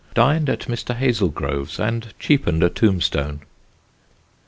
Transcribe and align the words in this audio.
Dined 0.15 0.49
at 0.49 0.61
Mr. 0.61 0.95
Hazelgrove's 0.95 1.79
and 1.79 2.11
cheapened 2.17 2.63
a 2.63 2.71
tombstone." 2.71 3.41